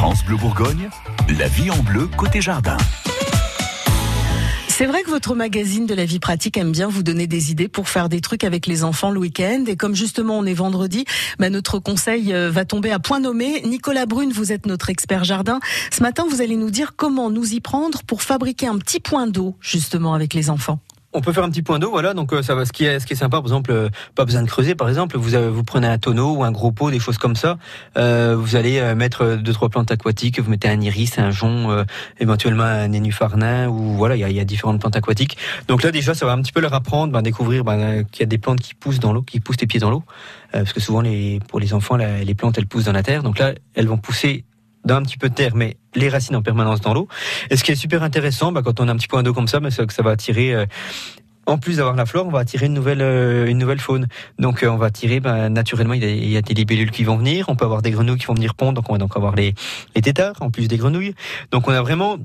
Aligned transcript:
France 0.00 0.24
Bleu 0.24 0.36
Bourgogne, 0.36 0.88
la 1.38 1.46
vie 1.46 1.70
en 1.70 1.76
bleu 1.82 2.08
côté 2.16 2.40
jardin. 2.40 2.78
C'est 4.66 4.86
vrai 4.86 5.02
que 5.02 5.10
votre 5.10 5.34
magazine 5.34 5.84
de 5.84 5.92
la 5.92 6.06
vie 6.06 6.18
pratique 6.18 6.56
aime 6.56 6.72
bien 6.72 6.88
vous 6.88 7.02
donner 7.02 7.26
des 7.26 7.50
idées 7.50 7.68
pour 7.68 7.86
faire 7.86 8.08
des 8.08 8.22
trucs 8.22 8.42
avec 8.42 8.66
les 8.66 8.82
enfants 8.82 9.10
le 9.10 9.20
week-end. 9.20 9.64
Et 9.66 9.76
comme 9.76 9.94
justement 9.94 10.38
on 10.38 10.46
est 10.46 10.54
vendredi, 10.54 11.04
bah 11.38 11.50
notre 11.50 11.78
conseil 11.78 12.32
euh, 12.32 12.50
va 12.50 12.64
tomber 12.64 12.90
à 12.92 12.98
point 12.98 13.20
nommé. 13.20 13.60
Nicolas 13.66 14.06
Brune, 14.06 14.32
vous 14.32 14.52
êtes 14.52 14.64
notre 14.64 14.88
expert 14.88 15.22
jardin. 15.22 15.60
Ce 15.92 16.02
matin, 16.02 16.24
vous 16.30 16.40
allez 16.40 16.56
nous 16.56 16.70
dire 16.70 16.94
comment 16.96 17.28
nous 17.28 17.52
y 17.52 17.60
prendre 17.60 18.02
pour 18.04 18.22
fabriquer 18.22 18.68
un 18.68 18.78
petit 18.78 19.00
point 19.00 19.26
d'eau 19.26 19.54
justement 19.60 20.14
avec 20.14 20.32
les 20.32 20.48
enfants. 20.48 20.78
On 21.12 21.20
peut 21.22 21.32
faire 21.32 21.42
un 21.42 21.50
petit 21.50 21.62
point 21.62 21.80
d'eau, 21.80 21.90
voilà. 21.90 22.14
Donc 22.14 22.32
euh, 22.32 22.40
ça 22.40 22.54
va. 22.54 22.64
Ce 22.64 22.72
qui 22.72 22.84
est, 22.84 23.00
ce 23.00 23.06
qui 23.06 23.14
est 23.14 23.16
sympa, 23.16 23.38
par 23.38 23.46
exemple, 23.46 23.72
euh, 23.72 23.88
pas 24.14 24.24
besoin 24.24 24.42
de 24.42 24.48
creuser. 24.48 24.76
Par 24.76 24.88
exemple, 24.88 25.16
vous 25.18 25.30
vous 25.52 25.64
prenez 25.64 25.88
un 25.88 25.98
tonneau 25.98 26.36
ou 26.36 26.44
un 26.44 26.52
gros 26.52 26.70
pot, 26.70 26.92
des 26.92 27.00
choses 27.00 27.18
comme 27.18 27.34
ça. 27.34 27.58
Euh, 27.98 28.36
vous 28.38 28.54
allez 28.54 28.94
mettre 28.94 29.34
deux 29.34 29.52
trois 29.52 29.70
plantes 29.70 29.90
aquatiques. 29.90 30.38
Vous 30.38 30.48
mettez 30.48 30.68
un 30.68 30.80
iris, 30.80 31.18
un 31.18 31.32
jonc, 31.32 31.84
éventuellement 32.20 32.62
un 32.62 32.88
nénuphar 32.88 33.34
ou 33.68 33.94
voilà. 33.96 34.14
Il 34.14 34.20
y 34.20 34.24
a, 34.24 34.30
y 34.30 34.38
a, 34.38 34.44
différentes 34.44 34.80
plantes 34.80 34.94
aquatiques. 34.94 35.36
Donc 35.66 35.82
là 35.82 35.90
déjà, 35.90 36.14
ça 36.14 36.26
va 36.26 36.32
un 36.32 36.40
petit 36.42 36.52
peu 36.52 36.60
leur 36.60 36.74
apprendre, 36.74 37.12
ben, 37.12 37.22
découvrir 37.22 37.64
ben, 37.64 38.04
qu'il 38.04 38.20
y 38.20 38.22
a 38.22 38.26
des 38.26 38.38
plantes 38.38 38.60
qui 38.60 38.74
poussent 38.74 39.00
dans 39.00 39.12
l'eau, 39.12 39.22
qui 39.22 39.40
poussent 39.40 39.60
les 39.60 39.66
pieds 39.66 39.80
dans 39.80 39.90
l'eau, 39.90 40.04
parce 40.52 40.72
que 40.72 40.80
souvent 40.80 41.00
les 41.00 41.40
pour 41.48 41.58
les 41.58 41.74
enfants, 41.74 41.96
les 41.96 42.34
plantes 42.36 42.56
elles 42.56 42.66
poussent 42.66 42.84
dans 42.84 42.92
la 42.92 43.02
terre. 43.02 43.24
Donc 43.24 43.40
là, 43.40 43.52
elles 43.74 43.88
vont 43.88 43.98
pousser 43.98 44.44
dans 44.84 44.96
un 44.96 45.02
petit 45.02 45.18
peu 45.18 45.28
de 45.28 45.34
terre, 45.34 45.54
mais 45.54 45.76
les 45.94 46.08
racines 46.08 46.36
en 46.36 46.42
permanence 46.42 46.80
dans 46.80 46.94
l'eau. 46.94 47.08
Et 47.50 47.56
ce 47.56 47.64
qui 47.64 47.72
est 47.72 47.76
super 47.76 48.02
intéressant, 48.02 48.52
bah, 48.52 48.62
quand 48.64 48.80
on 48.80 48.88
a 48.88 48.92
un 48.92 48.96
petit 48.96 49.08
point 49.08 49.22
d'eau 49.22 49.34
comme 49.34 49.48
ça, 49.48 49.60
bah, 49.60 49.70
c'est 49.70 49.86
que 49.86 49.92
ça 49.92 50.02
va 50.02 50.10
attirer. 50.10 50.54
Euh, 50.54 50.66
en 51.46 51.58
plus 51.58 51.78
d'avoir 51.78 51.96
la 51.96 52.06
flore, 52.06 52.26
on 52.26 52.30
va 52.30 52.40
attirer 52.40 52.66
une 52.66 52.74
nouvelle 52.74 53.02
euh, 53.02 53.46
une 53.46 53.58
nouvelle 53.58 53.80
faune. 53.80 54.06
Donc 54.38 54.62
euh, 54.62 54.68
on 54.68 54.76
va 54.76 54.86
attirer 54.86 55.20
bah, 55.20 55.48
naturellement 55.48 55.94
il 55.94 56.04
y, 56.04 56.36
a, 56.36 56.42
des 56.42 56.54
libellules 56.54 56.90
qui 56.90 57.02
vont 57.02 57.16
venir, 57.16 57.46
on 57.48 57.56
peut 57.56 57.64
avoir 57.64 57.82
des 57.82 57.90
grenouilles 57.90 58.18
qui 58.18 58.26
vont 58.26 58.34
venir 58.34 58.54
pondre, 58.54 58.74
donc 58.74 58.88
on 58.88 58.92
va 58.92 58.98
donc 58.98 59.16
avoir 59.16 59.34
les 59.34 59.54
les 59.96 60.02
têtards 60.02 60.36
en 60.40 60.50
plus 60.50 60.68
des 60.68 60.76
grenouilles. 60.76 61.14
Donc 61.50 61.66
on 61.66 61.72
a 61.72 61.82
vraiment 61.82 62.18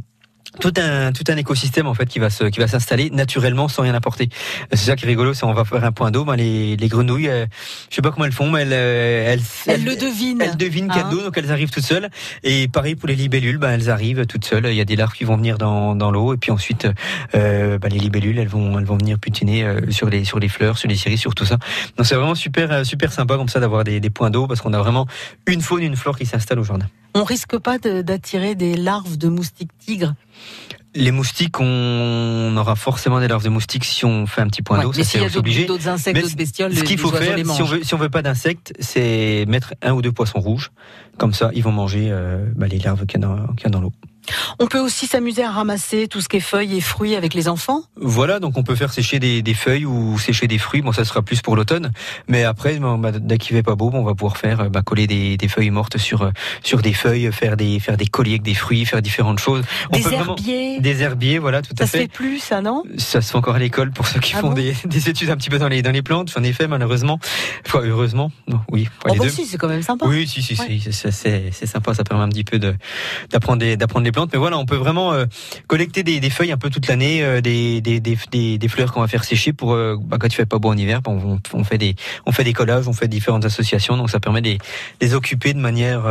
tout 0.59 0.73
un 0.77 1.11
tout 1.11 1.23
un 1.27 1.37
écosystème 1.37 1.87
en 1.87 1.93
fait 1.93 2.05
qui 2.05 2.19
va 2.19 2.29
se 2.29 2.45
qui 2.45 2.59
va 2.59 2.67
s'installer 2.67 3.09
naturellement 3.09 3.67
sans 3.67 3.83
rien 3.83 3.93
apporter. 3.93 4.29
C'est 4.71 4.85
ça 4.85 4.95
qui 4.95 5.05
est 5.05 5.07
rigolo, 5.07 5.33
c'est 5.33 5.45
on 5.45 5.53
va 5.53 5.65
faire 5.65 5.83
un 5.83 5.91
point 5.91 6.11
d'eau, 6.11 6.25
ben 6.25 6.35
les, 6.35 6.75
les 6.75 6.87
grenouilles, 6.87 7.29
euh, 7.29 7.45
je 7.89 7.95
sais 7.95 8.01
pas 8.01 8.11
comment 8.11 8.25
elles 8.25 8.31
font, 8.31 8.49
mais 8.49 8.61
elles 8.61 8.73
euh, 8.73 9.33
elles, 9.33 9.41
elles, 9.67 9.83
le 9.83 9.95
devinent. 9.95 10.41
Elles 10.41 10.57
devinent 10.57 10.87
qu'il 10.87 11.01
y 11.01 11.03
a 11.03 11.09
de 11.09 11.15
l'eau, 11.15 11.23
donc 11.23 11.37
elles 11.37 11.51
arrivent 11.51 11.71
toutes 11.71 11.85
seules. 11.85 12.09
Et 12.43 12.67
pareil 12.67 12.95
pour 12.95 13.07
les 13.07 13.15
libellules, 13.15 13.57
ben 13.57 13.71
elles 13.71 13.89
arrivent 13.89 14.25
toutes 14.25 14.45
seules. 14.45 14.67
Il 14.67 14.75
y 14.75 14.81
a 14.81 14.85
des 14.85 14.95
larves 14.95 15.13
qui 15.13 15.23
vont 15.23 15.37
venir 15.37 15.57
dans, 15.57 15.95
dans 15.95 16.11
l'eau 16.11 16.33
et 16.33 16.37
puis 16.37 16.51
ensuite 16.51 16.87
euh, 17.35 17.77
ben 17.77 17.89
les 17.89 17.99
libellules 17.99 18.39
elles 18.39 18.47
vont 18.47 18.79
elles 18.79 18.85
vont 18.85 18.97
venir 18.97 19.19
putiner 19.19 19.63
euh, 19.63 19.91
sur 19.91 20.09
les 20.09 20.25
sur 20.25 20.39
les 20.39 20.49
fleurs, 20.49 20.77
sur 20.77 20.89
les 20.89 21.01
iris, 21.05 21.19
sur 21.19 21.35
tout 21.35 21.45
ça. 21.45 21.57
Donc 21.97 22.05
c'est 22.05 22.15
vraiment 22.15 22.35
super 22.35 22.85
super 22.85 23.11
sympa 23.11 23.35
comme 23.35 23.49
ça 23.49 23.59
d'avoir 23.59 23.83
des, 23.83 23.99
des 23.99 24.09
points 24.09 24.29
d'eau 24.29 24.47
parce 24.47 24.61
qu'on 24.61 24.73
a 24.73 24.79
vraiment 24.79 25.07
une 25.47 25.61
faune, 25.61 25.83
une 25.83 25.95
flore 25.95 26.17
qui 26.17 26.25
s'installe 26.25 26.59
au 26.59 26.63
jardin. 26.63 26.87
On 27.17 27.23
risque 27.23 27.57
pas 27.57 27.77
d'attirer 27.77 28.55
des 28.55 28.75
larves 28.75 29.17
de 29.17 29.29
moustiques 29.29 29.71
tigres 29.79 30.15
les 30.95 31.11
moustiques, 31.11 31.59
on 31.59 32.55
aura 32.57 32.75
forcément 32.75 33.19
des 33.19 33.27
larves 33.27 33.43
de 33.43 33.49
moustiques 33.49 33.83
si 33.83 34.05
on 34.05 34.25
fait 34.25 34.41
un 34.41 34.47
petit 34.47 34.61
point 34.61 34.81
d'eau, 34.81 34.93
ça 34.93 35.03
c'est 35.03 35.37
obligé. 35.37 35.65
D'autres 35.65 35.87
insectes, 35.87 36.19
d'autres 36.19 36.35
bestioles, 36.35 36.75
ce 36.75 36.83
qu'il 36.83 36.97
faut 36.97 37.11
faire, 37.11 37.37
si 37.37 37.61
on 37.61 37.65
veut, 37.65 37.83
si 37.83 37.93
on 37.93 37.97
veut 37.97 38.09
pas 38.09 38.21
d'insectes, 38.21 38.73
c'est 38.79 39.45
mettre 39.47 39.73
un 39.81 39.91
ou 39.91 40.01
deux 40.01 40.11
poissons 40.11 40.39
rouges. 40.39 40.71
Comme 41.17 41.33
ça, 41.33 41.51
ils 41.53 41.63
vont 41.63 41.71
manger 41.71 42.09
euh, 42.11 42.45
bah, 42.55 42.67
les 42.67 42.79
larves 42.79 43.05
qu'il 43.05 43.19
y 43.19 43.23
a 43.23 43.69
dans 43.69 43.81
l'eau. 43.81 43.91
On 44.59 44.67
peut 44.67 44.79
aussi 44.79 45.07
s'amuser 45.07 45.43
à 45.43 45.51
ramasser 45.51 46.07
tout 46.07 46.21
ce 46.21 46.29
qui 46.29 46.37
est 46.37 46.41
feuilles 46.41 46.77
et 46.77 46.81
fruits 46.81 47.15
avec 47.15 47.33
les 47.33 47.47
enfants. 47.47 47.83
Voilà, 47.95 48.39
donc 48.39 48.57
on 48.57 48.63
peut 48.63 48.75
faire 48.75 48.93
sécher 48.93 49.19
des, 49.19 49.53
feuilles 49.53 49.85
ou 49.85 50.17
sécher 50.19 50.47
des 50.47 50.57
fruits. 50.57 50.81
Bon, 50.81 50.91
ça 50.91 51.05
sera 51.05 51.21
plus 51.21 51.41
pour 51.41 51.55
l'automne, 51.55 51.91
mais 52.27 52.43
après, 52.43 52.77
bah, 52.79 53.11
dès 53.11 53.37
qu'il 53.37 53.55
fait 53.55 53.63
pas 53.63 53.75
beau, 53.75 53.91
on 53.93 54.03
va 54.03 54.15
pouvoir 54.15 54.37
faire 54.37 54.69
bah, 54.69 54.81
coller 54.81 55.07
des, 55.07 55.47
feuilles 55.47 55.69
mortes 55.69 55.97
sur 55.97 56.31
sur 56.63 56.81
des 56.81 56.93
feuilles, 56.93 57.31
faire 57.31 57.55
des 57.55 57.79
faire 57.79 57.97
des 57.97 58.07
colliers 58.07 58.31
avec 58.31 58.41
des 58.43 58.55
fruits, 58.55 58.85
faire 58.85 59.01
différentes 59.01 59.39
choses. 59.39 59.63
des 59.91 60.13
herbiers. 60.13 60.79
des 60.79 61.03
herbiers, 61.03 61.37
voilà, 61.37 61.61
tout 61.61 61.75
à 61.79 61.85
fait. 61.85 61.85
Ça 61.85 61.91
se 61.91 61.97
fait 61.97 62.07
plus, 62.07 62.39
ça 62.39 62.61
non? 62.61 62.83
Ça 62.97 63.21
se 63.21 63.31
fait 63.31 63.37
encore 63.37 63.55
à 63.55 63.59
l'école 63.59 63.91
pour 63.91 64.07
ceux 64.07 64.19
qui 64.19 64.33
ah 64.35 64.39
font 64.39 64.53
des, 64.53 64.73
études 65.09 65.29
un 65.29 65.37
petit 65.37 65.49
peu 65.49 65.59
dans 65.59 65.67
les 65.67 65.81
dans 65.81 65.91
les 65.91 66.01
plantes. 66.01 66.31
J'en 66.35 66.43
ai 66.43 66.53
fait 66.53 66.67
malheureusement, 66.67 67.19
enfin, 67.65 67.81
heureusement, 67.83 68.31
non, 68.47 68.61
oui. 68.71 68.87
Oh 69.07 69.13
bah 69.15 69.29
si, 69.29 69.45
c'est 69.45 69.57
quand 69.57 69.67
même 69.67 69.83
sympa. 69.83 70.05
Oui, 70.07 70.27
si, 70.27 70.41
si, 70.41 70.55
si 70.55 70.81
c'est 70.91 71.65
sympa. 71.65 71.93
Ça 71.93 72.03
permet 72.03 72.23
un 72.23 72.29
petit 72.29 72.43
peu 72.43 72.59
d'apprendre 72.59 73.75
d'apprendre 73.75 74.05
les 74.05 74.11
mais 74.31 74.39
voilà 74.39 74.57
on 74.57 74.65
peut 74.65 74.75
vraiment 74.75 75.13
euh, 75.13 75.25
collecter 75.67 76.03
des, 76.03 76.29
feuilles 76.29 76.51
un 76.51 76.57
peu 76.57 76.69
toute 76.69 76.87
l'année, 76.87 77.23
euh, 77.23 77.41
des, 77.41 77.81
des, 77.81 78.67
fleurs 78.67 78.91
qu'on 78.91 79.01
va 79.01 79.07
faire 79.07 79.23
sécher 79.23 79.53
pour 79.53 79.73
euh, 79.73 79.95
bah, 79.99 80.17
quand 80.19 80.27
il 80.27 80.35
fait 80.35 80.45
pas 80.45 80.59
beau 80.59 80.69
en 80.69 80.77
hiver, 80.77 81.01
bah, 81.01 81.11
on, 81.11 81.63
fait 81.63 81.77
des 81.77 81.95
on 82.25 82.31
fait 82.31 82.43
des 82.43 82.53
collages, 82.53 82.87
on 82.87 82.93
fait 82.93 83.07
différentes 83.07 83.45
associations, 83.45 83.97
donc 83.97 84.09
ça 84.09 84.19
permet 84.19 84.41
de 84.41 84.57
les, 85.01 85.13
occuper 85.13 85.53
de 85.53 85.59
manière 85.59 86.03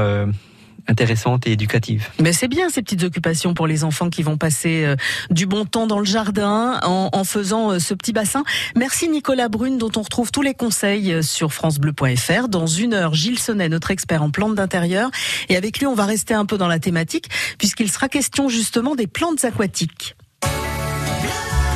intéressante 0.88 1.46
et 1.46 1.52
éducative. 1.52 2.08
Mais 2.20 2.32
c'est 2.32 2.48
bien 2.48 2.68
ces 2.68 2.82
petites 2.82 3.04
occupations 3.04 3.54
pour 3.54 3.66
les 3.66 3.84
enfants 3.84 4.10
qui 4.10 4.22
vont 4.22 4.36
passer 4.36 4.94
du 5.30 5.46
bon 5.46 5.64
temps 5.64 5.86
dans 5.86 5.98
le 5.98 6.04
jardin 6.04 6.80
en, 6.82 7.24
faisant 7.24 7.78
ce 7.78 7.94
petit 7.94 8.12
bassin. 8.12 8.44
Merci 8.76 9.08
Nicolas 9.08 9.48
Brune 9.48 9.78
dont 9.78 9.90
on 9.96 10.02
retrouve 10.02 10.30
tous 10.30 10.42
les 10.42 10.54
conseils 10.54 11.22
sur 11.22 11.52
francebleu.fr. 11.52 12.48
Dans 12.48 12.66
une 12.66 12.94
heure, 12.94 13.14
Gilles 13.14 13.38
Sonnet, 13.38 13.68
notre 13.68 13.90
expert 13.90 14.22
en 14.22 14.30
plantes 14.30 14.54
d'intérieur. 14.54 15.10
Et 15.48 15.56
avec 15.56 15.78
lui, 15.78 15.86
on 15.86 15.94
va 15.94 16.04
rester 16.04 16.34
un 16.34 16.46
peu 16.46 16.58
dans 16.58 16.68
la 16.68 16.78
thématique 16.78 17.28
puisqu'il 17.58 17.90
sera 17.90 18.08
question 18.08 18.48
justement 18.48 18.94
des 18.94 19.06
plantes 19.06 19.44
aquatiques. 19.44 20.16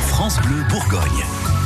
France 0.08 0.40
Bleu 0.40 0.64
Bourgogne. 0.68 1.57